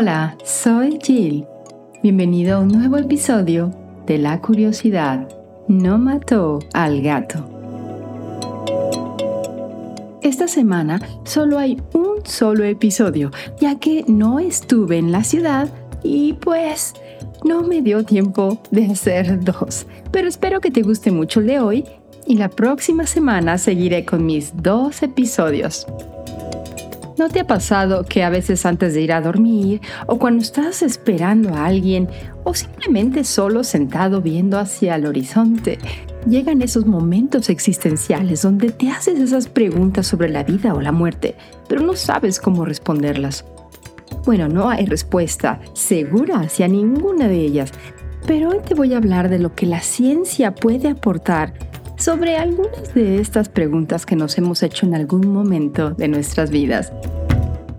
[0.00, 1.44] Hola, soy Jill.
[2.04, 3.72] Bienvenido a un nuevo episodio
[4.06, 5.26] de La Curiosidad
[5.66, 7.44] no mató al gato.
[10.22, 15.68] Esta semana solo hay un solo episodio, ya que no estuve en la ciudad
[16.04, 16.94] y pues
[17.44, 19.88] no me dio tiempo de hacer dos.
[20.12, 21.84] Pero espero que te guste mucho el de hoy
[22.24, 25.88] y la próxima semana seguiré con mis dos episodios.
[27.18, 30.82] ¿No te ha pasado que a veces antes de ir a dormir o cuando estás
[30.82, 32.08] esperando a alguien
[32.44, 35.78] o simplemente solo sentado viendo hacia el horizonte,
[36.28, 41.34] llegan esos momentos existenciales donde te haces esas preguntas sobre la vida o la muerte,
[41.68, 43.44] pero no sabes cómo responderlas?
[44.24, 47.72] Bueno, no hay respuesta segura hacia ninguna de ellas,
[48.28, 51.52] pero hoy te voy a hablar de lo que la ciencia puede aportar
[51.98, 56.92] sobre algunas de estas preguntas que nos hemos hecho en algún momento de nuestras vidas.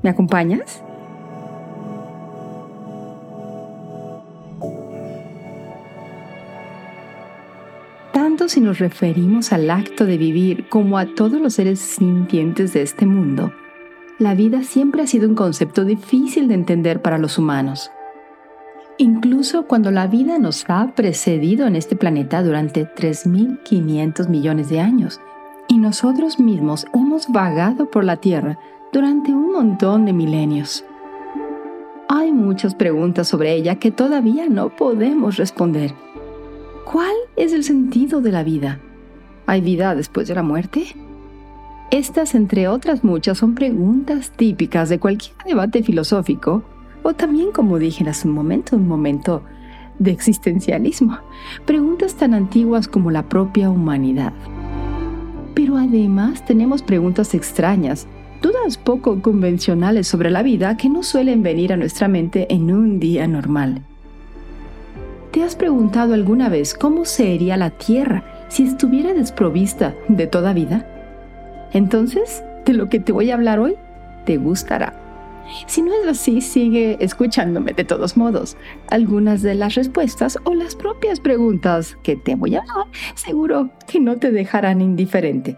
[0.03, 0.83] ¿Me acompañas?
[8.11, 12.81] Tanto si nos referimos al acto de vivir como a todos los seres sintientes de
[12.81, 13.53] este mundo,
[14.19, 17.89] la vida siempre ha sido un concepto difícil de entender para los humanos.
[19.01, 25.21] Incluso cuando la vida nos ha precedido en este planeta durante 3.500 millones de años
[25.69, 28.59] y nosotros mismos hemos vagado por la Tierra
[28.91, 30.83] durante un montón de milenios.
[32.09, 35.93] Hay muchas preguntas sobre ella que todavía no podemos responder.
[36.83, 38.79] ¿Cuál es el sentido de la vida?
[39.45, 40.87] ¿Hay vida después de la muerte?
[41.89, 46.65] Estas, entre otras muchas, son preguntas típicas de cualquier debate filosófico
[47.09, 49.41] o también, como dije hace un momento, un momento
[49.97, 51.17] de existencialismo.
[51.65, 54.33] Preguntas tan antiguas como la propia humanidad.
[55.55, 58.07] Pero además tenemos preguntas extrañas,
[58.43, 62.99] dudas poco convencionales sobre la vida que no suelen venir a nuestra mente en un
[62.99, 63.81] día normal.
[65.31, 70.85] ¿Te has preguntado alguna vez cómo sería la Tierra si estuviera desprovista de toda vida?
[71.73, 73.75] Entonces, de lo que te voy a hablar hoy,
[74.25, 75.08] te gustará.
[75.67, 78.57] Si no es así, sigue escuchándome de todos modos.
[78.89, 83.99] Algunas de las respuestas o las propias preguntas que te voy a dar seguro que
[83.99, 85.57] no te dejarán indiferente.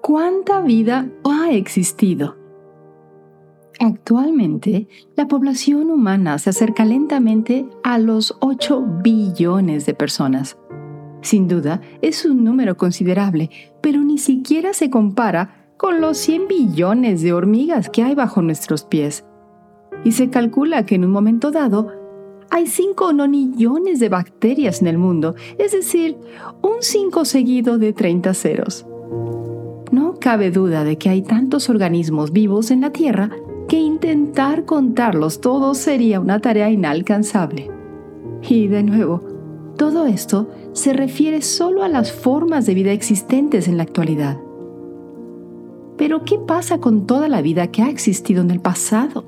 [0.00, 2.36] ¿Cuánta vida ha existido?
[3.78, 10.58] Actualmente, la población humana se acerca lentamente a los 8 billones de personas.
[11.22, 13.50] Sin duda, es un número considerable,
[13.80, 18.84] pero ni siquiera se compara con los 100 billones de hormigas que hay bajo nuestros
[18.84, 19.24] pies.
[20.04, 21.92] Y se calcula que en un momento dado
[22.50, 26.16] hay 5 nonillones de bacterias en el mundo, es decir,
[26.62, 28.86] un 5 seguido de 30 ceros.
[29.92, 33.30] No cabe duda de que hay tantos organismos vivos en la Tierra
[33.68, 37.70] que intentar contarlos todos sería una tarea inalcanzable.
[38.42, 39.22] Y de nuevo,
[39.76, 44.38] todo esto se refiere solo a las formas de vida existentes en la actualidad.
[45.96, 49.24] Pero ¿qué pasa con toda la vida que ha existido en el pasado?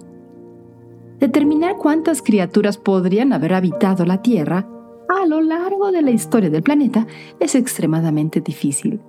[1.19, 4.66] Determinar cuántas criaturas podrían haber habitado la Tierra
[5.08, 7.06] a lo largo de la historia del planeta
[7.38, 9.00] es extremadamente difícil.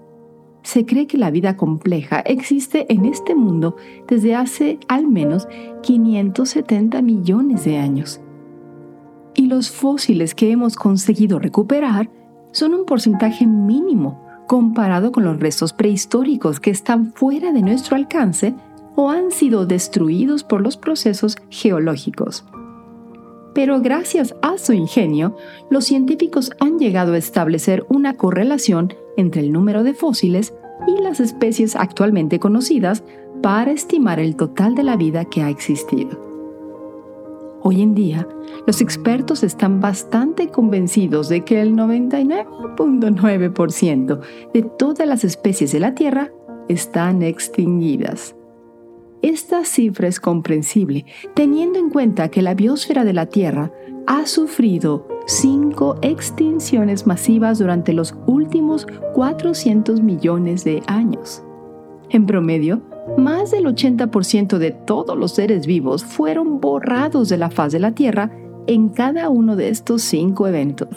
[0.64, 3.76] Se cree que la vida compleja existe en este mundo
[4.08, 5.48] desde hace al menos
[5.82, 8.22] 570 millones de años
[9.36, 12.10] y los fósiles que hemos conseguido recuperar
[12.54, 18.54] son un porcentaje mínimo comparado con los restos prehistóricos que están fuera de nuestro alcance
[18.96, 22.46] o han sido destruidos por los procesos geológicos.
[23.54, 25.36] Pero gracias a su ingenio,
[25.70, 30.54] los científicos han llegado a establecer una correlación entre el número de fósiles
[30.88, 33.04] y las especies actualmente conocidas
[33.42, 36.33] para estimar el total de la vida que ha existido.
[37.66, 38.28] Hoy en día,
[38.68, 44.20] los expertos están bastante convencidos de que el 99.9%
[44.54, 46.30] de todas las especies de la Tierra
[46.68, 48.36] están extinguidas.
[49.22, 51.06] Esta cifra es comprensible
[51.36, 53.72] teniendo en cuenta que la biosfera de la Tierra
[54.08, 61.42] ha sufrido cinco extinciones masivas durante los últimos 400 millones de años.
[62.10, 62.82] En promedio,
[63.18, 67.92] más del 80% de todos los seres vivos fueron borrados de la faz de la
[67.92, 68.32] Tierra
[68.68, 70.90] en cada uno de estos cinco eventos.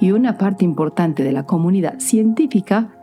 [0.00, 2.98] Y una parte importante de la comunidad científica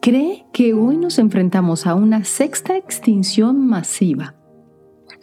[0.00, 4.34] cree que hoy nos enfrentamos a una sexta extinción masiva.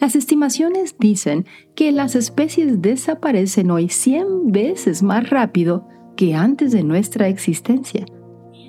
[0.00, 1.46] Las estimaciones dicen
[1.76, 5.86] que las especies desaparecen hoy 100 veces más rápido
[6.16, 8.04] que antes de nuestra existencia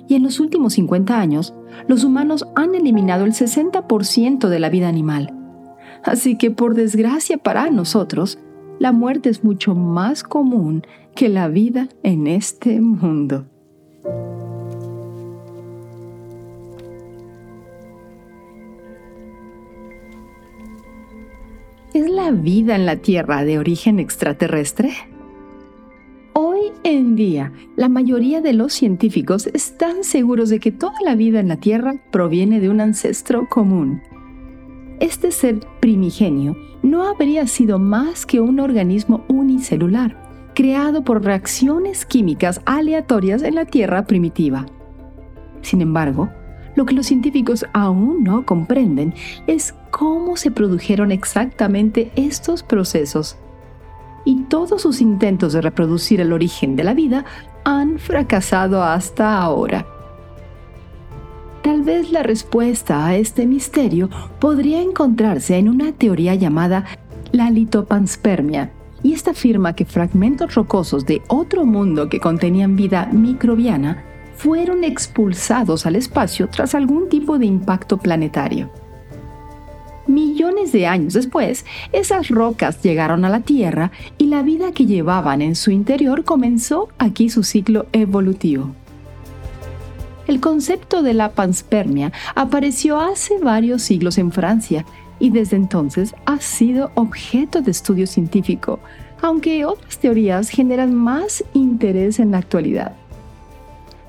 [0.08, 1.54] y en los últimos 50 años,
[1.88, 5.32] los humanos han eliminado el 60% de la vida animal.
[6.04, 8.38] Así que por desgracia para nosotros,
[8.78, 10.84] la muerte es mucho más común
[11.14, 13.46] que la vida en este mundo.
[21.94, 25.13] ¿Es la vida en la Tierra de origen extraterrestre?
[27.14, 31.56] Día, la mayoría de los científicos están seguros de que toda la vida en la
[31.56, 34.02] Tierra proviene de un ancestro común.
[35.00, 42.60] Este ser primigenio no habría sido más que un organismo unicelular, creado por reacciones químicas
[42.64, 44.66] aleatorias en la Tierra primitiva.
[45.62, 46.30] Sin embargo,
[46.76, 49.14] lo que los científicos aún no comprenden
[49.46, 53.36] es cómo se produjeron exactamente estos procesos.
[54.24, 57.24] Y todos sus intentos de reproducir el origen de la vida
[57.64, 59.86] han fracasado hasta ahora.
[61.62, 66.84] Tal vez la respuesta a este misterio podría encontrarse en una teoría llamada
[67.32, 68.70] la litopanspermia,
[69.02, 74.04] y esta afirma que fragmentos rocosos de otro mundo que contenían vida microbiana
[74.36, 78.70] fueron expulsados al espacio tras algún tipo de impacto planetario.
[80.44, 85.40] Millones de años después, esas rocas llegaron a la Tierra y la vida que llevaban
[85.40, 88.74] en su interior comenzó aquí su ciclo evolutivo.
[90.26, 94.84] El concepto de la panspermia apareció hace varios siglos en Francia
[95.18, 98.80] y desde entonces ha sido objeto de estudio científico,
[99.22, 102.92] aunque otras teorías generan más interés en la actualidad.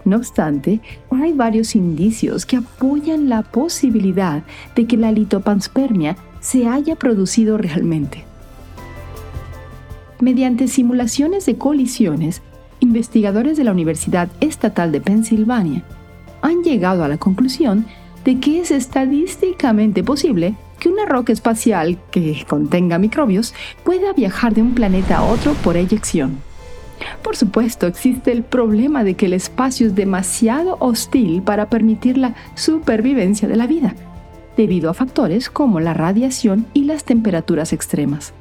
[0.06, 4.44] No obstante, hay varios indicios que apoyan la posibilidad
[4.76, 8.24] de que la litopanspermia se haya producido realmente.
[10.20, 12.44] Mediante simulaciones de colisiones,
[12.80, 15.84] investigadores de la Universidad Estatal de Pensilvania
[16.42, 17.86] han llegado a la conclusión
[18.24, 24.62] de que es estadísticamente posible que una roca espacial que contenga microbios pueda viajar de
[24.62, 26.38] un planeta a otro por eyección.
[27.22, 32.36] Por supuesto, existe el problema de que el espacio es demasiado hostil para permitir la
[32.56, 33.96] supervivencia de la vida,
[34.58, 38.34] debido a factores como la radiación y las temperaturas extremas.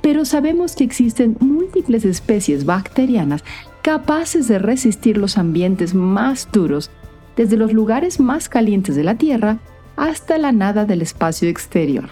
[0.00, 3.44] Pero sabemos que existen múltiples especies bacterianas
[3.82, 6.90] capaces de resistir los ambientes más duros,
[7.36, 9.58] desde los lugares más calientes de la Tierra
[9.96, 12.10] hasta la nada del espacio exterior.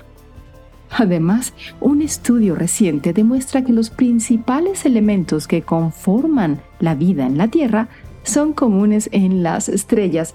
[0.90, 7.48] Además, un estudio reciente demuestra que los principales elementos que conforman la vida en la
[7.48, 7.88] Tierra
[8.22, 10.34] son comunes en las estrellas,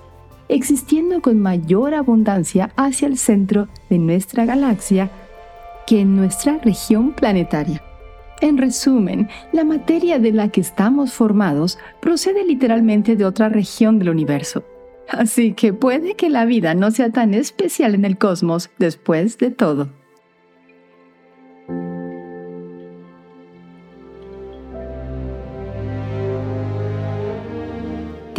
[0.50, 5.10] existiendo con mayor abundancia hacia el centro de nuestra galaxia
[5.88, 7.82] que en nuestra región planetaria.
[8.42, 14.10] En resumen, la materia de la que estamos formados procede literalmente de otra región del
[14.10, 14.64] universo.
[15.08, 19.52] Así que puede que la vida no sea tan especial en el cosmos después de
[19.52, 19.90] todo.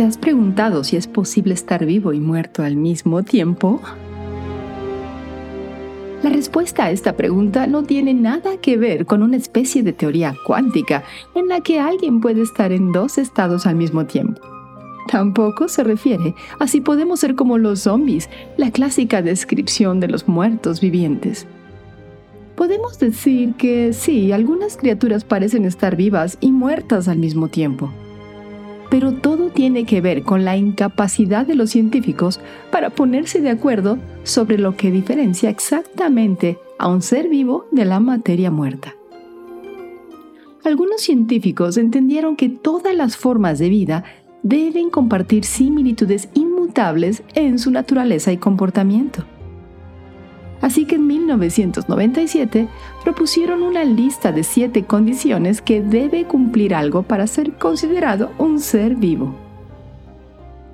[0.03, 3.81] ¿Te has preguntado si es posible estar vivo y muerto al mismo tiempo?
[6.25, 10.35] La respuesta a esta pregunta no tiene nada que ver con una especie de teoría
[10.45, 11.05] cuántica
[11.37, 14.41] en la que alguien puede estar en dos estados al mismo tiempo.
[15.07, 20.27] Tampoco se refiere a si podemos ser como los zombies, la clásica descripción de los
[20.27, 21.47] muertos vivientes.
[22.57, 27.93] Podemos decir que sí, algunas criaturas parecen estar vivas y muertas al mismo tiempo
[28.93, 33.97] pero todo tiene que ver con la incapacidad de los científicos para ponerse de acuerdo
[34.23, 38.95] sobre lo que diferencia exactamente a un ser vivo de la materia muerta.
[40.63, 44.05] Algunos científicos entendieron que todas las formas de vida
[44.43, 49.25] deben compartir similitudes inmutables en su naturaleza y comportamiento.
[50.63, 52.69] Así que en 1997
[53.03, 58.95] propusieron una lista de siete condiciones que debe cumplir algo para ser considerado un ser
[58.95, 59.35] vivo.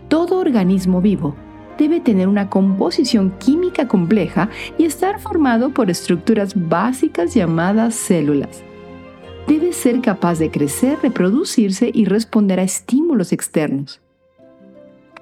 [0.08, 1.34] Todo organismo vivo
[1.78, 8.62] debe tener una composición química compleja y estar formado por estructuras básicas llamadas células.
[9.46, 14.02] Debe ser capaz de crecer, reproducirse y responder a estímulos externos.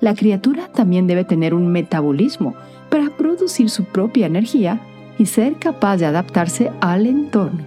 [0.00, 2.54] La criatura también debe tener un metabolismo
[2.88, 4.80] para producir su propia energía
[5.18, 7.64] y ser capaz de adaptarse al entorno.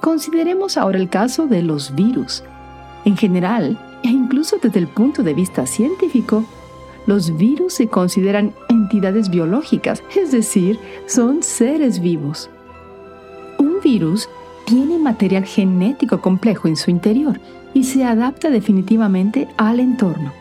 [0.00, 2.44] Consideremos ahora el caso de los virus.
[3.04, 6.44] En general, e incluso desde el punto de vista científico,
[7.06, 12.50] los virus se consideran entidades biológicas, es decir, son seres vivos.
[13.58, 14.28] Un virus
[14.64, 17.40] tiene material genético complejo en su interior
[17.74, 20.32] y se adapta definitivamente al entorno.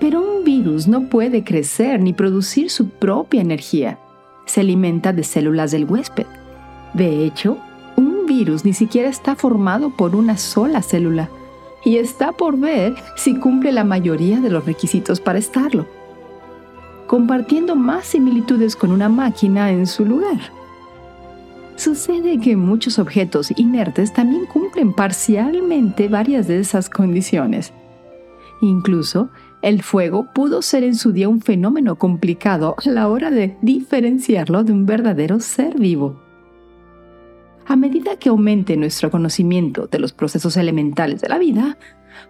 [0.00, 3.98] Pero un virus no puede crecer ni producir su propia energía.
[4.46, 6.26] Se alimenta de células del huésped.
[6.94, 7.58] De hecho,
[7.96, 11.28] un virus ni siquiera está formado por una sola célula
[11.84, 15.86] y está por ver si cumple la mayoría de los requisitos para estarlo,
[17.06, 20.52] compartiendo más similitudes con una máquina en su lugar.
[21.76, 27.72] Sucede que muchos objetos inertes también cumplen parcialmente varias de esas condiciones.
[28.60, 29.30] Incluso,
[29.62, 34.62] el fuego pudo ser en su día un fenómeno complicado a la hora de diferenciarlo
[34.62, 36.20] de un verdadero ser vivo.
[37.66, 41.76] A medida que aumente nuestro conocimiento de los procesos elementales de la vida,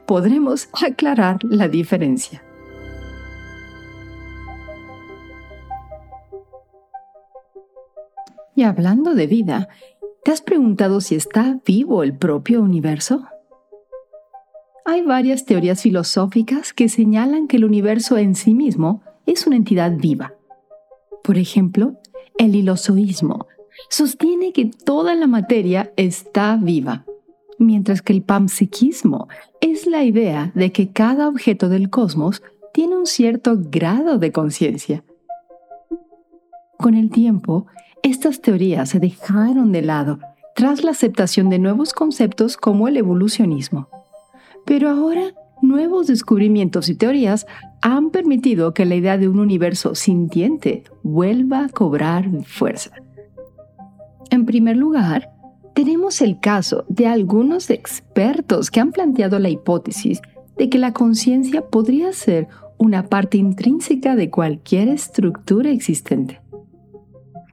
[0.06, 2.42] podremos aclarar la diferencia.
[8.56, 9.68] Y hablando de vida,
[10.24, 13.28] ¿te has preguntado si está vivo el propio universo?
[14.90, 19.92] Hay varias teorías filosóficas que señalan que el universo en sí mismo es una entidad
[19.98, 20.32] viva.
[21.22, 22.00] Por ejemplo,
[22.38, 23.48] el ilosoísmo
[23.90, 27.04] sostiene que toda la materia está viva,
[27.58, 29.28] mientras que el panpsiquismo
[29.60, 32.42] es la idea de que cada objeto del cosmos
[32.72, 35.04] tiene un cierto grado de conciencia.
[36.78, 37.66] Con el tiempo,
[38.02, 40.18] estas teorías se dejaron de lado
[40.54, 43.97] tras la aceptación de nuevos conceptos como el evolucionismo.
[44.68, 45.32] Pero ahora,
[45.62, 47.46] nuevos descubrimientos y teorías
[47.80, 52.90] han permitido que la idea de un universo sintiente vuelva a cobrar fuerza.
[54.28, 55.30] En primer lugar,
[55.74, 60.20] tenemos el caso de algunos expertos que han planteado la hipótesis
[60.58, 66.42] de que la conciencia podría ser una parte intrínseca de cualquier estructura existente.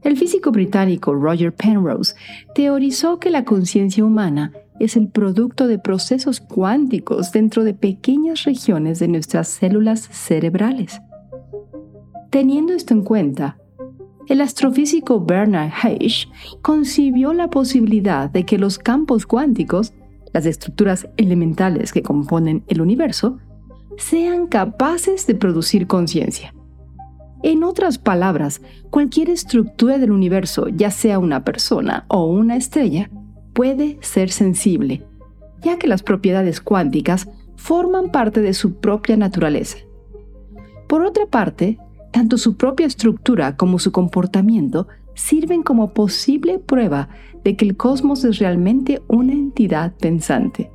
[0.04, 2.14] El físico británico Roger Penrose
[2.54, 9.00] teorizó que la conciencia humana es el producto de procesos cuánticos dentro de pequeñas regiones
[9.00, 11.02] de nuestras células cerebrales.
[12.30, 13.58] Teniendo esto en cuenta,
[14.28, 16.28] el astrofísico Bernard Heisch
[16.62, 19.94] concibió la posibilidad de que los campos cuánticos,
[20.34, 23.38] las estructuras elementales que componen el universo,
[23.98, 26.54] sean capaces de producir conciencia.
[27.44, 33.12] En otras palabras, cualquier estructura del universo, ya sea una persona o una estrella,
[33.56, 35.02] puede ser sensible,
[35.64, 39.78] ya que las propiedades cuánticas forman parte de su propia naturaleza.
[40.88, 41.80] Por otra parte,
[42.12, 47.08] tanto su propia estructura como su comportamiento sirven como posible prueba
[47.46, 50.70] de que el cosmos es realmente una entidad pensante.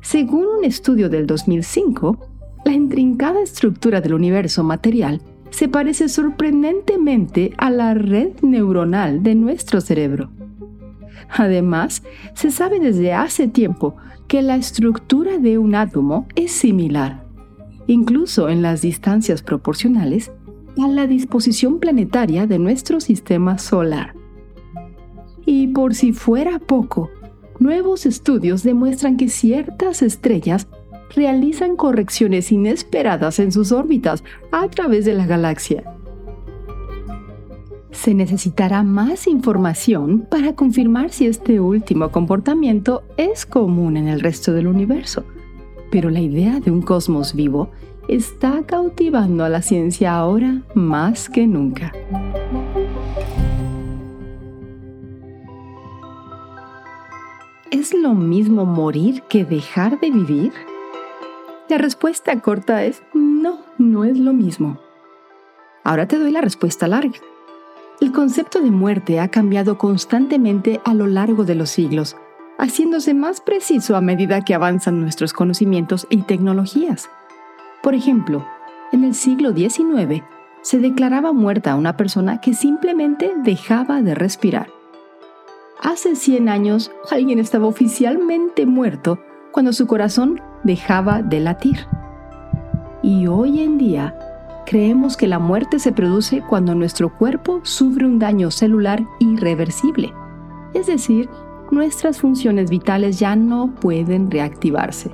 [0.00, 2.18] Según un estudio del 2005,
[2.64, 9.80] la intrincada estructura del universo material se parece sorprendentemente a la red neuronal de nuestro
[9.80, 10.30] cerebro.
[11.28, 12.02] Además,
[12.34, 13.96] se sabe desde hace tiempo
[14.28, 17.24] que la estructura de un átomo es similar,
[17.86, 20.32] incluso en las distancias proporcionales,
[20.82, 24.14] a la disposición planetaria de nuestro sistema solar.
[25.44, 27.10] Y por si fuera poco,
[27.58, 30.68] nuevos estudios demuestran que ciertas estrellas
[31.14, 35.84] realizan correcciones inesperadas en sus órbitas a través de la galaxia.
[37.92, 44.52] Se necesitará más información para confirmar si este último comportamiento es común en el resto
[44.52, 45.24] del universo,
[45.90, 47.70] pero la idea de un cosmos vivo
[48.08, 51.92] está cautivando a la ciencia ahora más que nunca.
[57.70, 60.52] ¿Es lo mismo morir que dejar de vivir?
[61.68, 64.78] La respuesta corta es no, no es lo mismo.
[65.84, 67.18] Ahora te doy la respuesta larga.
[68.02, 72.16] El concepto de muerte ha cambiado constantemente a lo largo de los siglos,
[72.58, 77.08] haciéndose más preciso a medida que avanzan nuestros conocimientos y tecnologías.
[77.80, 78.44] Por ejemplo,
[78.90, 80.24] en el siglo XIX
[80.62, 84.66] se declaraba muerta a una persona que simplemente dejaba de respirar.
[85.80, 89.20] Hace 100 años alguien estaba oficialmente muerto
[89.52, 91.86] cuando su corazón dejaba de latir.
[93.00, 94.16] Y hoy en día
[94.66, 100.12] creemos que la muerte se produce cuando nuestro cuerpo sufre un daño celular irreversible,
[100.74, 101.28] es decir,
[101.70, 105.10] nuestras funciones vitales ya no pueden reactivarse.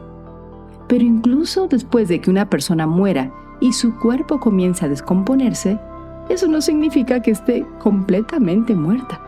[0.88, 5.78] Pero incluso después de que una persona muera y su cuerpo comience a descomponerse,
[6.28, 9.20] eso no significa que esté completamente muerta.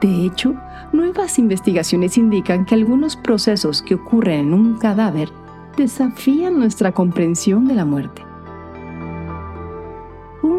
[0.00, 0.54] De hecho,
[0.92, 5.30] nuevas investigaciones indican que algunos procesos que ocurren en un cadáver
[5.76, 8.22] desafían nuestra comprensión de la muerte.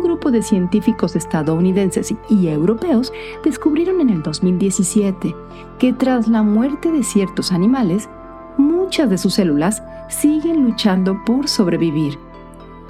[0.03, 5.33] Un grupo de científicos estadounidenses y europeos descubrieron en el 2017
[5.79, 8.09] que tras la muerte de ciertos animales,
[8.57, 12.19] muchas de sus células siguen luchando por sobrevivir.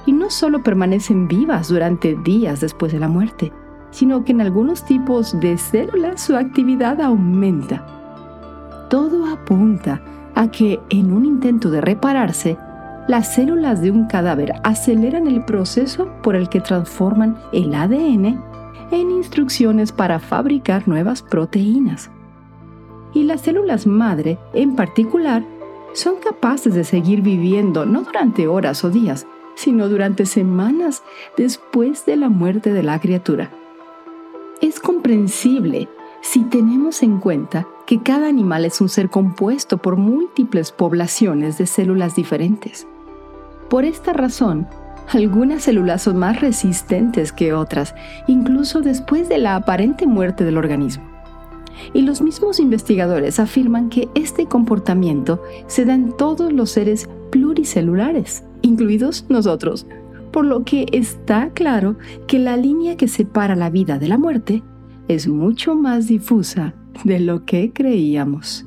[0.05, 3.53] Y no solo permanecen vivas durante días después de la muerte,
[3.91, 7.86] sino que en algunos tipos de células su actividad aumenta.
[8.89, 10.01] Todo apunta
[10.36, 12.58] a que en un intento de repararse,
[13.07, 18.41] las células de un cadáver aceleran el proceso por el que transforman el ADN
[18.91, 22.10] en instrucciones para fabricar nuevas proteínas.
[23.13, 25.43] Y las células madre, en particular,
[25.93, 31.03] son capaces de seguir viviendo no durante horas o días, sino durante semanas
[31.36, 33.51] después de la muerte de la criatura.
[34.62, 35.89] Es comprensible
[36.22, 41.67] si tenemos en cuenta que cada animal es un ser compuesto por múltiples poblaciones de
[41.67, 42.88] células diferentes.
[43.70, 44.67] Por esta razón,
[45.12, 47.93] algunas células son más resistentes que otras,
[48.27, 51.03] incluso después de la aparente muerte del organismo.
[51.93, 58.43] Y los mismos investigadores afirman que este comportamiento se da en todos los seres pluricelulares,
[58.62, 59.88] incluidos nosotros,
[60.32, 64.63] por lo que está claro que la línea que separa la vida de la muerte
[65.08, 68.65] es mucho más difusa de lo que creíamos.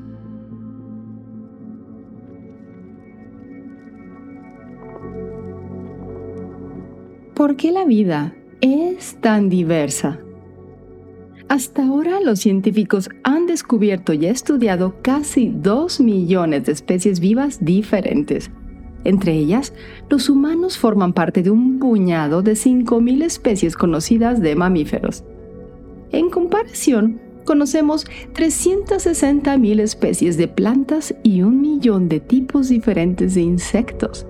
[7.36, 10.20] ¿Por qué la vida es tan diversa?
[11.50, 18.50] Hasta ahora los científicos han descubierto y estudiado casi 2 millones de especies vivas diferentes.
[19.04, 19.74] Entre ellas,
[20.08, 25.22] los humanos forman parte de un puñado de 5.000 especies conocidas de mamíferos.
[26.12, 34.26] En comparación, conocemos 360.000 especies de plantas y un millón de tipos diferentes de insectos.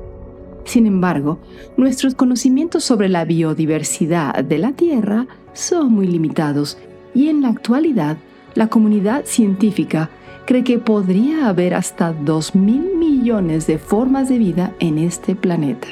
[0.67, 1.39] Sin embargo,
[1.77, 6.77] nuestros conocimientos sobre la biodiversidad de la Tierra son muy limitados
[7.15, 8.19] y en la actualidad
[8.55, 10.11] la comunidad científica
[10.45, 15.87] cree que podría haber hasta 2 mil millones de formas de vida en este planeta.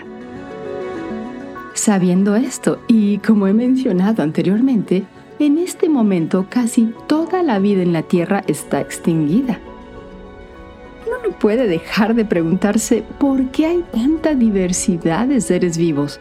[1.75, 5.05] Sabiendo esto, y como he mencionado anteriormente,
[5.39, 9.61] en este momento casi toda la vida en la Tierra está extinguida
[11.33, 16.21] puede dejar de preguntarse por qué hay tanta diversidad de seres vivos.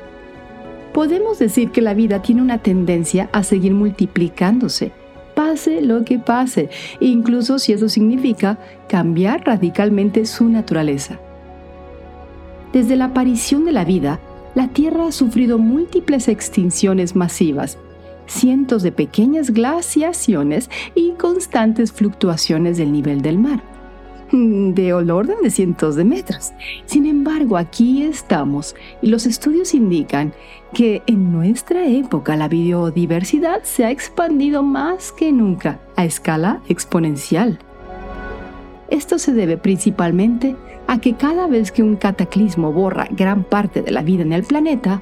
[0.93, 4.91] Podemos decir que la vida tiene una tendencia a seguir multiplicándose,
[5.35, 11.19] pase lo que pase, incluso si eso significa cambiar radicalmente su naturaleza.
[12.71, 14.19] Desde la aparición de la vida,
[14.55, 17.79] la Tierra ha sufrido múltiples extinciones masivas,
[18.27, 23.72] cientos de pequeñas glaciaciones y constantes fluctuaciones del nivel del mar
[24.73, 26.51] de orden de cientos de metros.
[26.85, 30.33] Sin embargo, aquí estamos y los estudios indican
[30.73, 37.59] que en nuestra época la biodiversidad se ha expandido más que nunca a escala exponencial.
[38.89, 40.55] Esto se debe principalmente
[40.87, 44.43] a que cada vez que un cataclismo borra gran parte de la vida en el
[44.43, 45.01] planeta,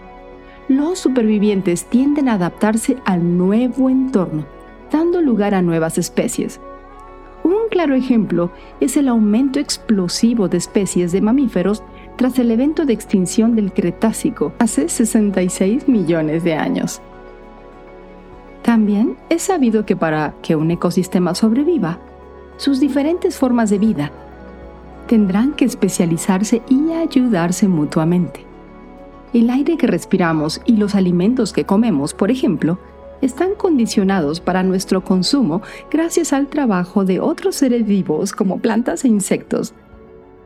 [0.67, 4.45] los supervivientes tienden a adaptarse al nuevo entorno,
[4.91, 6.59] dando lugar a nuevas especies,
[7.43, 11.83] un claro ejemplo es el aumento explosivo de especies de mamíferos
[12.17, 17.01] tras el evento de extinción del Cretácico hace 66 millones de años.
[18.61, 21.97] También es sabido que para que un ecosistema sobreviva,
[22.57, 24.11] sus diferentes formas de vida
[25.07, 28.45] tendrán que especializarse y ayudarse mutuamente.
[29.33, 32.77] El aire que respiramos y los alimentos que comemos, por ejemplo,
[33.21, 39.07] están condicionados para nuestro consumo gracias al trabajo de otros seres vivos como plantas e
[39.07, 39.73] insectos.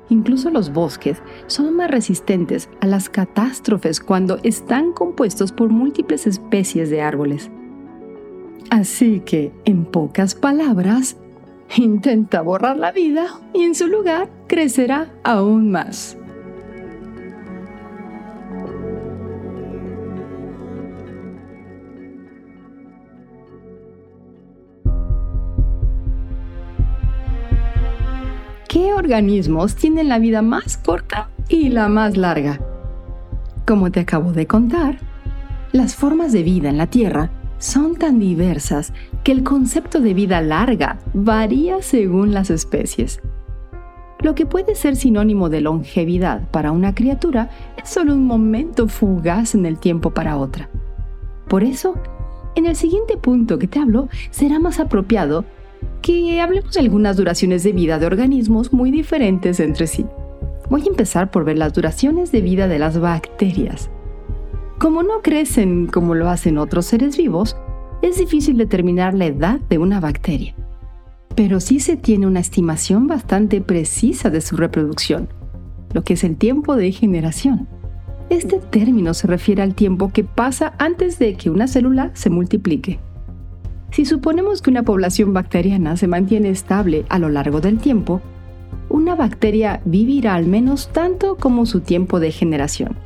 [0.10, 6.90] Incluso los bosques son más resistentes a las catástrofes cuando están compuestos por múltiples especies
[6.90, 7.50] de árboles.
[8.70, 11.18] Así que, en pocas palabras,
[11.76, 16.18] intenta borrar la vida y en su lugar crecerá aún más.
[28.76, 32.60] ¿Qué organismos tienen la vida más corta y la más larga?
[33.66, 34.98] Como te acabo de contar,
[35.72, 38.92] las formas de vida en la Tierra son tan diversas
[39.24, 43.22] que el concepto de vida larga varía según las especies.
[44.20, 47.50] Lo que puede ser sinónimo de longevidad para una criatura
[47.82, 50.70] es solo un momento fugaz en el tiempo para otra.
[51.48, 51.94] Por eso,
[52.56, 55.46] en el siguiente punto que te hablo será más apropiado
[56.06, 60.06] que hablemos de algunas duraciones de vida de organismos muy diferentes entre sí.
[60.70, 63.90] Voy a empezar por ver las duraciones de vida de las bacterias.
[64.78, 67.58] Como no crecen como lo hacen otros seres vivos,
[68.04, 70.54] es difícil determinar la edad de una bacteria.
[71.36, 75.28] Pero sí se tiene una estimación bastante precisa de su reproducción,
[75.92, 77.68] lo que es el tiempo de generación.
[78.30, 83.00] Este término se refiere al tiempo que pasa antes de que una célula se multiplique.
[83.96, 88.20] Si suponemos que una población bacteriana se mantiene estable a lo largo del tiempo,
[88.90, 92.98] una bacteria vivirá al menos tanto como su tiempo de generación.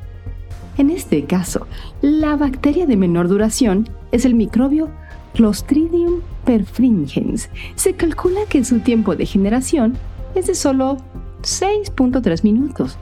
[0.80, 1.68] En este caso,
[2.02, 4.90] la bacteria de menor duración es el microbio
[5.36, 7.52] Clostridium perfringens.
[7.76, 9.96] Se calcula que su tiempo de generación
[10.34, 10.98] es de solo
[11.44, 12.98] 6.3 minutos.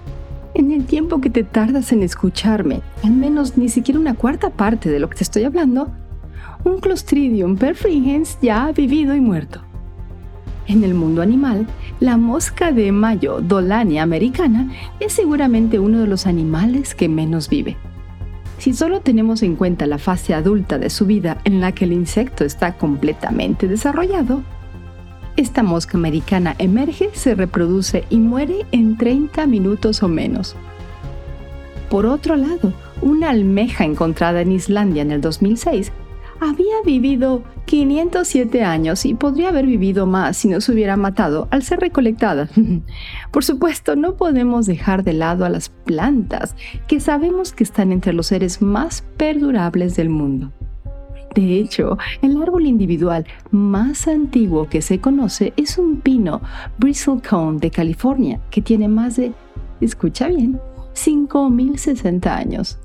[0.56, 4.90] En el tiempo que te tardas en escucharme, al menos ni siquiera una cuarta parte
[4.90, 5.90] de lo que te estoy hablando,
[6.64, 9.62] un Clostridium perfringens ya ha vivido y muerto.
[10.68, 11.66] En el mundo animal,
[12.00, 17.78] la mosca de mayo Dolania americana es seguramente uno de los animales que menos vive.
[18.58, 21.94] Si solo tenemos en cuenta la fase adulta de su vida en la que el
[21.94, 24.44] insecto está completamente desarrollado,
[25.38, 30.56] esta mosca americana emerge, se reproduce y muere en 30 minutos o menos.
[31.90, 35.92] Por otro lado, una almeja encontrada en Islandia en el 2006
[36.40, 41.64] había vivido 507 años y podría haber vivido más si no se hubiera matado al
[41.64, 42.50] ser recolectada.
[43.32, 46.56] Por supuesto, no podemos dejar de lado a las plantas,
[46.88, 50.52] que sabemos que están entre los seres más perdurables del mundo.
[51.36, 56.42] De hecho, el árbol individual más antiguo que se conoce es un pino
[56.80, 59.34] bristlecone de California, que tiene más de,
[59.80, 60.60] escucha bien,
[60.96, 62.80] 5.060 años.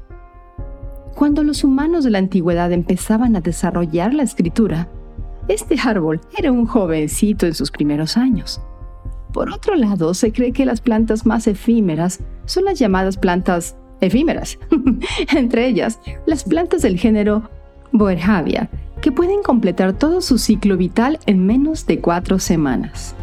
[1.14, 4.88] Cuando los humanos de la antigüedad empezaban a desarrollar la escritura,
[5.48, 8.60] este árbol era un jovencito en sus primeros años.
[9.32, 14.58] Por otro lado, se cree que las plantas más efímeras son las llamadas plantas efímeras,
[15.36, 17.50] entre ellas las plantas del género
[17.92, 18.68] Boerhavia,
[19.00, 23.14] que pueden completar todo su ciclo vital en menos de cuatro semanas.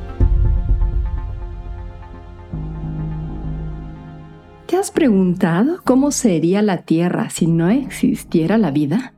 [4.80, 9.14] Has preguntado cómo sería la Tierra si no existiera la vida?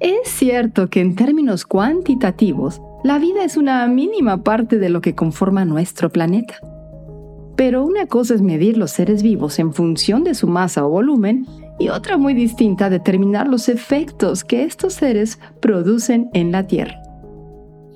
[0.00, 5.14] Es cierto que en términos cuantitativos, la vida es una mínima parte de lo que
[5.14, 6.54] conforma nuestro planeta.
[7.56, 11.46] Pero una cosa es medir los seres vivos en función de su masa o volumen
[11.78, 17.00] y otra muy distinta determinar los efectos que estos seres producen en la Tierra.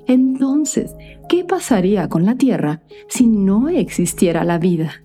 [0.06, 0.94] Entonces,
[1.28, 5.02] ¿qué pasaría con la Tierra si no existiera la vida?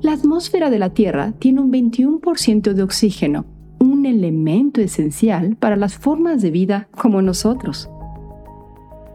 [0.00, 3.44] La atmósfera de la Tierra tiene un 21% de oxígeno,
[3.78, 7.88] un elemento esencial para las formas de vida como nosotros.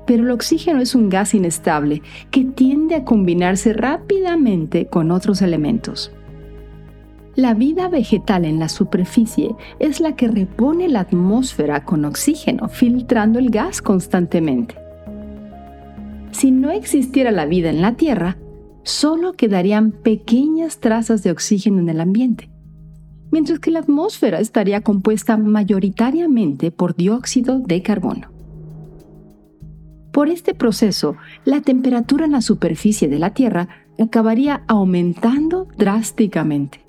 [0.05, 6.11] Pero el oxígeno es un gas inestable que tiende a combinarse rápidamente con otros elementos.
[7.35, 13.39] La vida vegetal en la superficie es la que repone la atmósfera con oxígeno, filtrando
[13.39, 14.75] el gas constantemente.
[16.31, 18.37] Si no existiera la vida en la Tierra,
[18.87, 22.49] solo quedarían pequeñas trazas de oxígeno en el ambiente,
[23.31, 28.31] mientras que la atmósfera estaría compuesta mayoritariamente por dióxido de carbono.
[30.13, 33.67] Por este proceso, la temperatura en la superficie de la Tierra
[33.99, 36.83] acabaría aumentando drásticamente.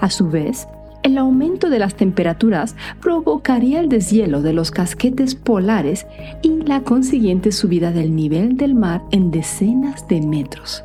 [0.00, 0.66] A su vez,
[1.02, 6.06] el aumento de las temperaturas provocaría el deshielo de los casquetes polares
[6.42, 10.84] y la consiguiente subida del nivel del mar en decenas de metros.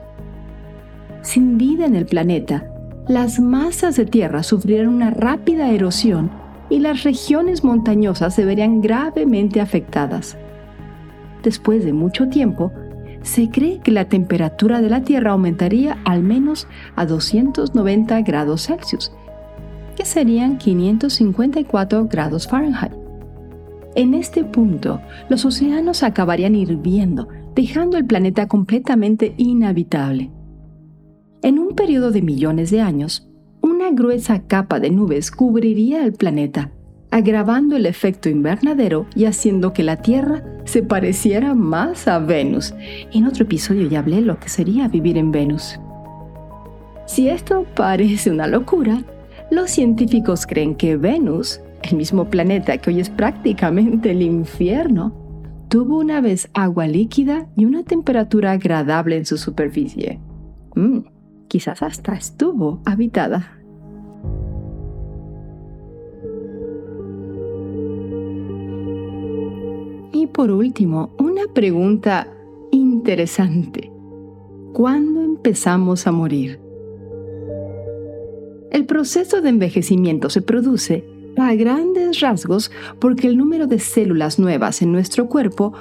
[1.21, 2.71] Sin vida en el planeta,
[3.07, 6.31] las masas de tierra sufrirían una rápida erosión
[6.69, 10.37] y las regiones montañosas se verían gravemente afectadas.
[11.43, 12.71] Después de mucho tiempo,
[13.21, 19.11] se cree que la temperatura de la Tierra aumentaría al menos a 290 grados Celsius
[19.95, 22.93] que serían 554 grados Fahrenheit.
[23.95, 30.31] En este punto, los océanos acabarían hirviendo, dejando el planeta completamente inhabitable.
[31.41, 33.29] En un periodo de millones de años,
[33.61, 36.71] una gruesa capa de nubes cubriría el planeta,
[37.09, 42.73] agravando el efecto invernadero y haciendo que la Tierra se pareciera más a Venus.
[43.13, 45.79] En otro episodio ya hablé lo que sería vivir en Venus.
[47.05, 49.03] Si esto parece una locura,
[49.51, 55.13] los científicos creen que Venus, el mismo planeta que hoy es prácticamente el infierno,
[55.69, 60.19] tuvo una vez agua líquida y una temperatura agradable en su superficie.
[60.75, 60.99] Mm,
[61.47, 63.51] quizás hasta estuvo habitada.
[70.11, 72.27] Y por último, una pregunta
[72.71, 73.91] interesante.
[74.73, 76.64] ¿Cuándo empezamos a morir?
[78.71, 81.05] El proceso de envejecimiento se produce
[81.37, 85.73] a grandes rasgos porque el número de células nuevas en nuestro cuerpo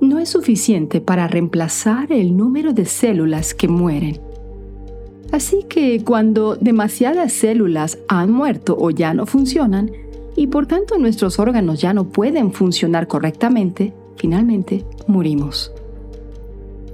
[0.00, 4.20] no es suficiente para reemplazar el número de células que mueren.
[5.32, 9.90] Así que cuando demasiadas células han muerto o ya no funcionan,
[10.36, 15.72] y por tanto nuestros órganos ya no pueden funcionar correctamente, finalmente morimos.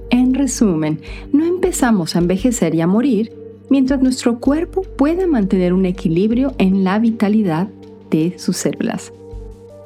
[0.09, 3.42] En resumen, no empezamos a envejecer y a morir
[3.73, 7.69] mientras nuestro cuerpo pueda mantener un equilibrio en la vitalidad
[8.11, 9.11] de sus células.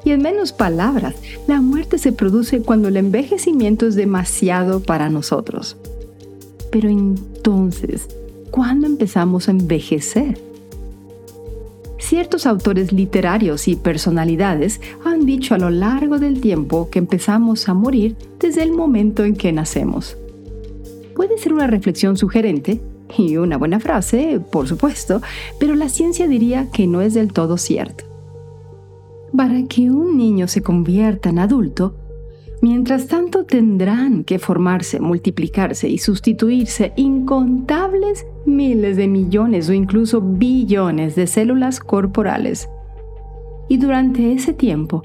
[0.04, 1.14] Y en menos palabras,
[1.46, 5.78] la muerte se produce cuando el envejecimiento es demasiado para nosotros.
[6.70, 8.08] Pero entonces,
[8.50, 10.38] ¿cuándo empezamos a envejecer?
[11.98, 17.72] Ciertos autores literarios y personalidades han dicho a lo largo del tiempo que empezamos a
[17.72, 20.14] morir desde el momento en que nacemos.
[21.16, 22.82] Puede ser una reflexión sugerente
[23.16, 25.22] y una buena frase, por supuesto,
[25.58, 28.04] pero la ciencia diría que no es del todo cierto.
[29.36, 31.94] Para que un niño se convierta en adulto,
[32.60, 41.14] Mientras tanto tendrán que formarse, multiplicarse y sustituirse incontables miles de millones o incluso billones
[41.14, 42.68] de células corporales.
[43.68, 45.04] Y durante ese tiempo,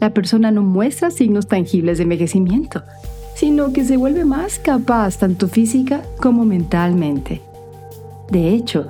[0.00, 2.82] la persona no muestra signos tangibles de envejecimiento,
[3.34, 7.40] sino que se vuelve más capaz tanto física como mentalmente.
[8.30, 8.86] De hecho,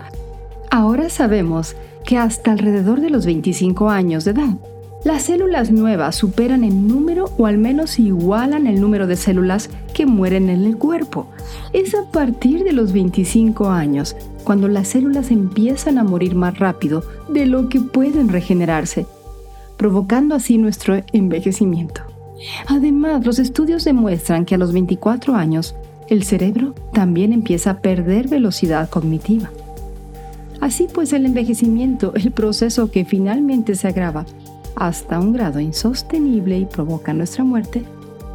[0.71, 4.57] ahora sabemos que hasta alrededor de los 25 años de edad,
[5.05, 10.07] las células nuevas superan en número o al menos igualan el número de células que
[10.07, 11.27] mueren en el cuerpo.
[11.73, 17.03] Es a partir de los 25 años cuando las células empiezan a morir más rápido
[17.29, 19.07] de lo que pueden regenerarse,
[19.77, 22.12] provocando así nuestro envejecimiento.
[22.67, 25.75] Además, los estudios demuestran que a los 24 años
[26.09, 29.51] el cerebro también empieza a perder velocidad cognitiva.
[30.61, 34.27] Así pues, el envejecimiento, el proceso que finalmente se agrava,
[34.77, 37.83] hasta un grado insostenible y provoca nuestra muerte,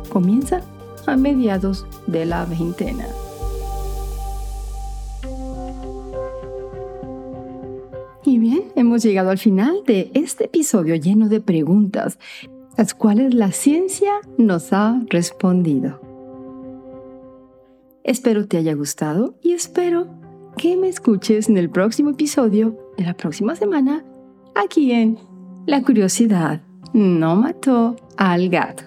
[0.09, 0.61] comienza
[1.05, 3.05] a mediados de la veintena.
[8.25, 12.19] Y bien, hemos llegado al final de este episodio lleno de preguntas,
[12.77, 15.99] las cuales la ciencia nos ha respondido.
[18.03, 20.07] Espero te haya gustado y espero
[20.57, 24.05] que me escuches en el próximo episodio de la próxima semana
[24.55, 25.17] aquí en
[25.65, 26.61] la curiosidad
[26.93, 28.86] no mató al gato.